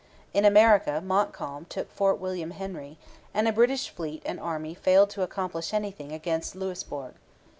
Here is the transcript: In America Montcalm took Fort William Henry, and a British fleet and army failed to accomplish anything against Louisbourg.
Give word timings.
In 0.33 0.45
America 0.45 0.99
Montcalm 0.99 1.65
took 1.65 1.91
Fort 1.91 2.19
William 2.19 2.49
Henry, 2.49 2.97
and 3.35 3.47
a 3.47 3.53
British 3.53 3.87
fleet 3.87 4.23
and 4.25 4.39
army 4.39 4.73
failed 4.73 5.11
to 5.11 5.21
accomplish 5.21 5.75
anything 5.75 6.11
against 6.11 6.55
Louisbourg. 6.55 7.13